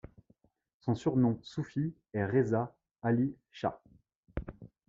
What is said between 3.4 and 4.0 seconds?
Shah.